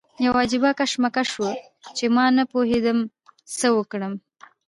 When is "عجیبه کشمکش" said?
0.41-1.29